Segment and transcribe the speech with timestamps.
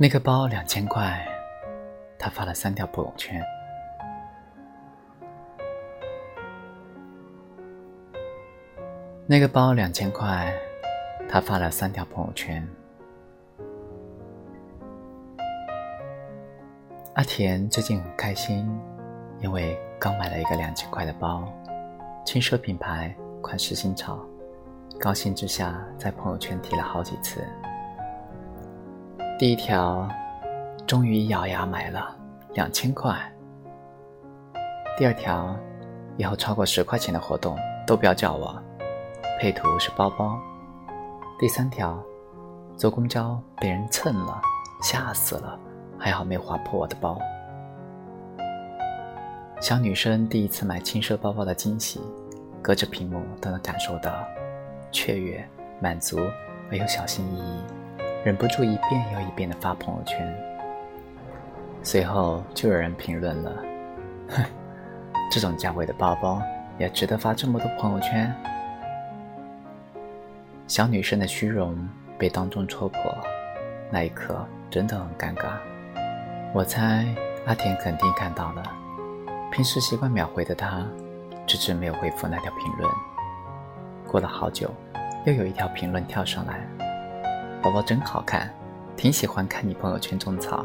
[0.00, 1.26] 那个包两千块，
[2.20, 3.42] 他发了三条朋友圈。
[9.26, 10.54] 那个包两千块，
[11.28, 12.64] 他发了三条朋友圈。
[17.14, 18.70] 阿田最近很开心，
[19.40, 21.52] 因为刚买了一个两千块的包，
[22.24, 23.12] 轻奢品牌，
[23.42, 24.24] 款式新潮，
[25.00, 27.44] 高兴之下在朋友圈提了好几次。
[29.38, 30.08] 第一条，
[30.84, 32.12] 终于咬牙买了
[32.54, 33.16] 两千块。
[34.96, 35.54] 第二条，
[36.16, 37.56] 以后超过十块钱的活动
[37.86, 38.60] 都不要叫我。
[39.38, 40.36] 配图是包包。
[41.38, 42.02] 第三条，
[42.76, 44.40] 坐公交被人蹭了，
[44.82, 45.56] 吓死了，
[45.96, 47.16] 还好没划破我的包。
[49.60, 52.00] 小女生第一次买轻奢包包的惊喜，
[52.60, 54.12] 隔着屏幕都能感受到
[54.90, 55.48] 雀跃、
[55.80, 56.18] 满足
[56.72, 57.62] 而又小心翼翼，
[58.28, 60.36] 忍不住一遍又一遍的发朋友圈。
[61.82, 63.50] 随后就有人评论了
[64.28, 64.44] ：“哼，
[65.32, 66.42] 这种价位的包包
[66.76, 68.30] 也值得发这么多朋友圈？”
[70.68, 71.74] 小女生的虚荣
[72.18, 73.00] 被当众戳破，
[73.90, 75.52] 那一刻真的很尴尬。
[76.52, 77.06] 我猜
[77.46, 78.62] 阿田肯定看到了，
[79.50, 80.86] 平时习惯秒回的他，
[81.46, 82.90] 迟迟没有回复那条评论。
[84.06, 84.70] 过了好久，
[85.24, 86.60] 又有一条评论跳上来
[87.60, 88.48] ：“宝宝真好看，
[88.96, 90.64] 挺喜欢看你朋友圈种草，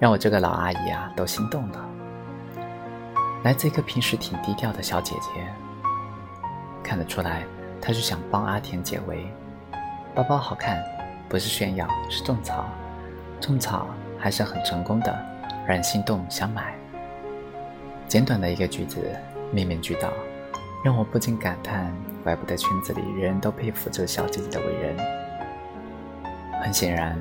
[0.00, 1.88] 让我这个老阿姨啊都心动了。”
[3.44, 5.46] 来自一个平时挺低调的小姐姐，
[6.82, 7.44] 看得出来。
[7.82, 9.26] 她是想帮阿田解围，
[10.14, 10.82] 包包好看，
[11.28, 12.64] 不是炫耀，是种草，
[13.38, 13.86] 种草
[14.18, 15.14] 还是很成功的，
[15.66, 16.74] 让人心动想买。
[18.08, 19.14] 简短的一个句子，
[19.52, 20.10] 面面俱到，
[20.82, 21.94] 让我不禁感叹：
[22.24, 25.25] 怪不得圈子里人人都佩服这个小姐姐的为人。
[26.62, 27.18] 很显然，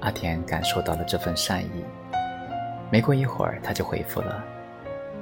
[0.00, 1.84] 阿田感受到了这份善意，
[2.90, 4.42] 没过一会儿，他就回复了：“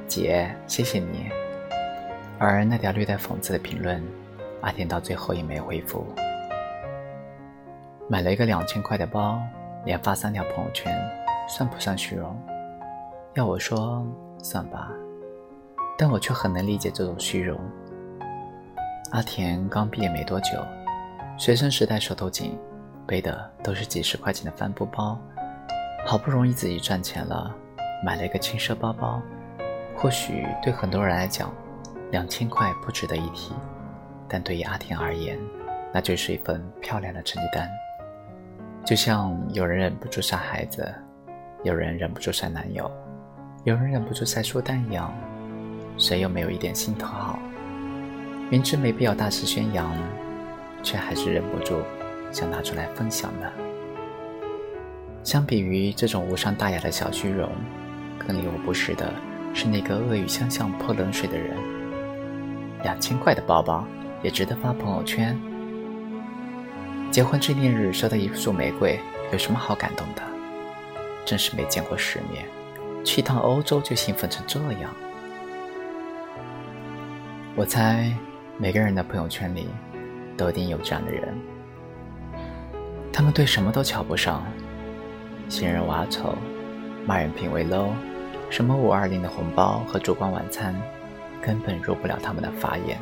[0.06, 1.28] 姐，谢谢你。”
[2.38, 4.02] 而那条略带讽刺的评论。
[4.60, 6.06] 阿田到最后也没回复。
[8.08, 9.38] 买了一个两千块的包，
[9.84, 10.90] 连发三条朋友圈，
[11.46, 12.34] 算不算虚荣？
[13.34, 14.02] 要我说，
[14.42, 14.90] 算吧。
[15.98, 17.60] 但我却很能理解这种虚荣。
[19.10, 20.58] 阿田刚毕业没多久，
[21.36, 22.58] 学生时代手头紧，
[23.06, 25.18] 背的都是几十块钱的帆布包，
[26.06, 27.54] 好不容易自己赚钱了，
[28.04, 29.20] 买了一个轻奢包包。
[29.96, 31.52] 或许对很多人来讲，
[32.10, 33.52] 两千块不值得一提。
[34.28, 35.38] 但对于阿田而言，
[35.92, 37.70] 那就是一份漂亮的成绩单。
[38.84, 40.92] 就像有人忍不住晒孩子，
[41.62, 42.90] 有人忍不住晒男友，
[43.64, 45.14] 有人忍不住晒书单一样，
[45.96, 47.38] 谁又没有一点心头好？
[48.50, 49.90] 明知没必要大肆宣扬，
[50.82, 51.80] 却还是忍不住
[52.34, 53.50] 想拿出来分享呢。
[55.22, 57.50] 相比于这种无伤大雅的小虚荣，
[58.18, 59.10] 更令我不适的
[59.54, 61.56] 是那个恶语相向泼冷水的人。
[62.82, 63.86] 两千块的包包。
[64.24, 65.38] 也值得发朋友圈。
[67.10, 68.98] 结婚纪念日收到一束玫瑰，
[69.30, 70.22] 有什么好感动的？
[71.26, 72.46] 真是没见过世面，
[73.04, 74.90] 去一趟欧洲就兴奋成这样。
[77.54, 78.10] 我猜
[78.56, 79.68] 每个人的朋友圈里，
[80.38, 81.38] 都一定有这样的人。
[83.14, 84.44] 他们对什么都瞧不上，
[85.48, 86.36] 嫌人娃丑，
[87.06, 87.90] 骂人品味 low，
[88.50, 90.74] 什么五二零的红包和烛光晚餐，
[91.40, 92.98] 根本入不了他们的法眼。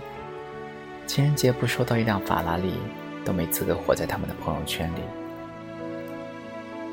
[1.07, 2.75] 情人节不收到一辆法拉利，
[3.25, 5.01] 都没资格活在他们的朋友圈里。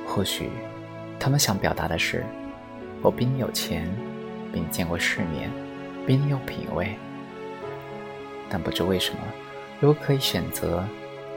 [0.08, 0.50] 或许，
[1.20, 2.24] 他们想表达的是：
[3.02, 3.86] 我比你有钱，
[4.54, 5.52] 比你见过世面，
[6.08, 6.96] 比你有品味。
[8.50, 9.20] 但不知为什么，
[9.82, 10.86] 如果可以选择，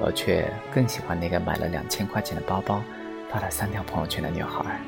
[0.04, 2.82] 我却更喜欢那个买了两千块钱的包包，
[3.30, 4.80] 发了三条朋友圈的女孩。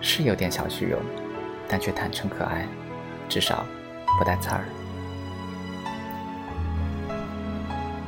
[0.00, 1.00] 是有点小虚荣，
[1.68, 2.64] 但却坦诚可爱，
[3.28, 3.66] 至少
[4.16, 4.62] 不带刺儿。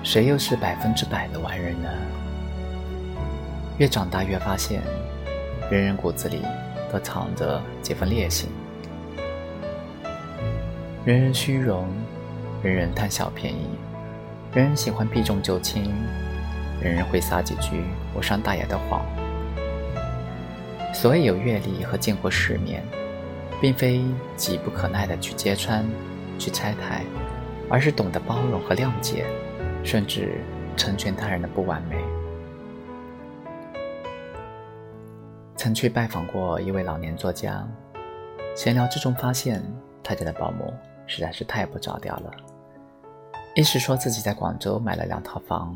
[0.05, 1.89] 谁又是百分之百的完人呢？
[3.79, 4.81] 越长大越发现，
[5.69, 6.43] 人人骨子里
[6.93, 8.49] 都藏着几分劣性。
[11.05, 11.89] 人人虚荣，
[12.63, 13.67] 人人贪小便宜，
[14.55, 15.83] 人人喜欢避重就轻，
[16.81, 17.85] 人人会撒几句
[18.15, 19.03] 无伤大雅的谎。
[20.93, 22.85] 所谓有阅历和见过世面，
[23.63, 24.05] 并非
[24.37, 25.85] 急不可耐的去揭穿、
[26.39, 27.03] 去拆台，
[27.71, 29.25] 而是懂得包容和谅解。
[29.85, 30.41] 甚至
[30.77, 31.97] 成全他人的不完美。
[35.57, 37.67] 曾去拜访过一位老年作家，
[38.55, 39.61] 闲聊之中发现
[40.05, 40.73] 他家的保姆
[41.09, 42.31] 实在是太不着调了。
[43.55, 45.75] 一是说自己在广州买了两套房，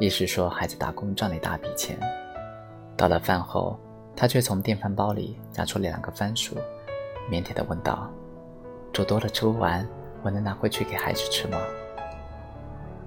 [0.00, 1.94] 一是说孩子打工赚了一大笔钱，
[2.96, 3.78] 到了饭后，
[4.16, 6.56] 他却从电饭煲里拿出两个番薯，
[7.30, 8.10] 腼腆地问道
[8.94, 9.86] ：“煮多了吃不完，
[10.22, 11.58] 我能拿回去给孩子吃吗？”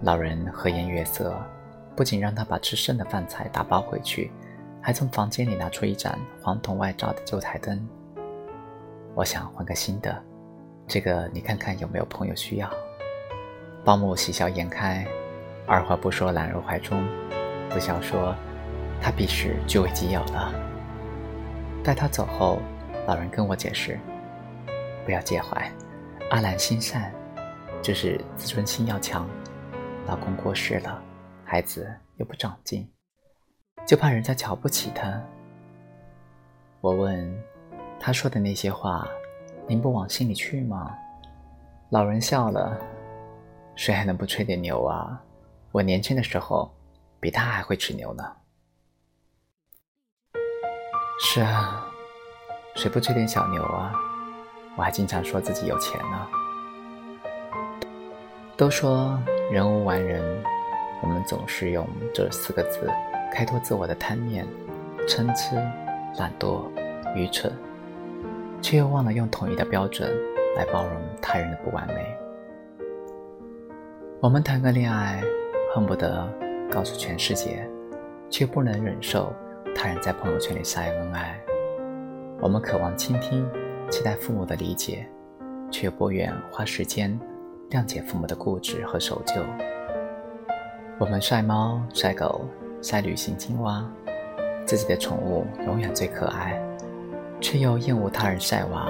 [0.03, 1.35] 老人和颜悦色，
[1.95, 4.31] 不仅让他把吃剩的饭菜打包回去，
[4.79, 7.83] 还从房间里拿出一盏黄铜外罩的旧台灯。
[9.15, 10.21] 我想换个新的，
[10.85, 12.69] 这个你看看有没有朋友需要。
[13.85, 15.05] 保姆喜笑颜开，
[15.67, 17.07] 二话不说揽入怀中，
[17.69, 18.35] 不笑说
[18.99, 20.51] ：“他必是据为己有了。”
[21.85, 22.59] 待他走后，
[23.05, 23.99] 老人跟我解释
[25.05, 25.71] ：“不要介怀，
[26.31, 27.13] 阿兰心善，
[27.83, 29.29] 只是自尊心要强。
[30.07, 30.99] 老公过世了，
[31.43, 31.87] 孩子
[32.17, 32.89] 又不长进，
[33.85, 35.21] 就怕人家瞧不起他。”
[36.81, 37.31] 我问。
[37.97, 39.07] 他说的那些话，
[39.67, 40.95] 您不往心里去吗？
[41.89, 42.77] 老人笑了，
[43.75, 45.21] 谁还能不吹点牛啊？
[45.71, 46.73] 我年轻的时候，
[47.19, 48.23] 比他还会吹牛呢。
[51.19, 51.85] 是啊，
[52.75, 53.93] 谁不吹点小牛啊？
[54.77, 56.27] 我还经常说自己有钱呢。
[58.57, 59.19] 都说
[59.51, 60.43] 人无完人，
[61.01, 62.89] 我们总是用这四个字
[63.33, 64.47] 开脱自我的贪念、
[65.07, 65.55] 参差、
[66.17, 66.69] 懒惰、
[67.13, 67.51] 愚蠢。
[68.61, 70.11] 却又忘了用统一的标准
[70.55, 72.17] 来包容他人的不完美。
[74.21, 75.21] 我们谈个恋爱，
[75.73, 76.27] 恨不得
[76.71, 77.67] 告诉全世界，
[78.29, 79.31] 却不能忍受
[79.75, 81.37] 他人在朋友圈里晒恩爱。
[82.39, 83.45] 我们渴望倾听，
[83.91, 85.05] 期待父母的理解，
[85.69, 87.19] 却不愿花时间
[87.71, 89.35] 谅解父母的固执和守旧。
[90.97, 92.45] 我们晒猫、晒狗、
[92.81, 93.85] 晒旅行青蛙，
[94.65, 96.59] 自己的宠物永远最可爱。
[97.41, 98.89] 却又厌恶他人晒娃，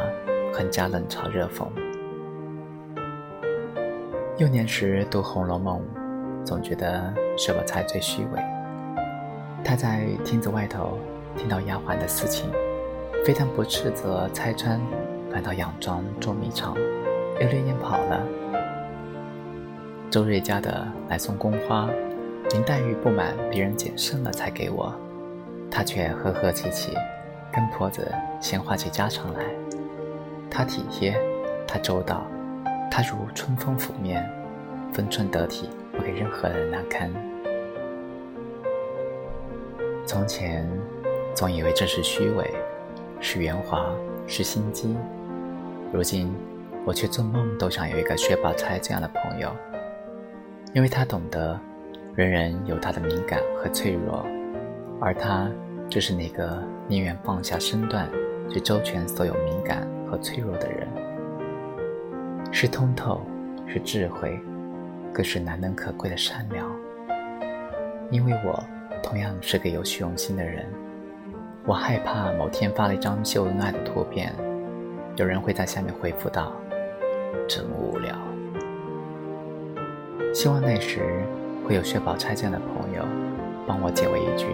[0.53, 1.65] 横加冷嘲热讽。
[4.37, 5.81] 幼年时读《红楼梦》，
[6.45, 8.41] 总觉得薛宝钗最虚伪。
[9.63, 10.99] 他在厅子外头
[11.37, 12.51] 听到丫鬟的私情，
[13.25, 14.77] 非但不斥责拆穿，
[15.31, 16.75] 反倒佯装捉迷藏，
[17.39, 18.21] 又连连跑了。
[20.11, 21.89] 周瑞家的来送宫花，
[22.51, 24.93] 林黛玉不满别人捡剩了才给我，
[25.71, 26.91] 他却和和气气。
[27.53, 29.39] 跟婆子闲话起家常来，
[30.51, 31.17] 他体贴，
[31.65, 32.27] 他周到，
[32.95, 34.25] 他如春风拂面，
[34.93, 37.11] 分寸得体，不给任何人难堪。
[40.05, 40.65] 从前
[41.33, 42.49] 总以为这是虚伪，
[43.19, 43.85] 是圆滑，
[44.25, 44.95] 是心机，
[45.91, 46.33] 如今
[46.85, 49.53] 我却做梦都想有一个薛宝钗这样的朋友，
[50.71, 51.59] 因为他懂得
[52.15, 54.25] 人人有他的敏感和脆弱，
[55.01, 55.51] 而他。
[55.87, 58.09] 就是那个宁愿放下身段
[58.49, 60.87] 去周全所有敏感和脆弱的人，
[62.51, 63.21] 是通透，
[63.67, 64.39] 是智慧，
[65.13, 66.65] 更是难能可贵的善良。
[68.11, 68.63] 因为我
[69.03, 70.65] 同样是个有虚荣心的人，
[71.65, 74.33] 我害怕某天发了一张秀恩爱的图片，
[75.15, 76.53] 有人会在下面回复道
[77.47, 78.15] ：“真无聊。”
[80.33, 81.01] 希望那时
[81.67, 83.03] 会有薛宝钗这样的朋友，
[83.67, 84.47] 帮我解围一句。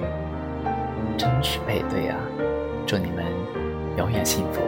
[1.17, 2.17] 真是配对啊！
[2.87, 3.25] 祝你们
[3.97, 4.61] 永远幸福。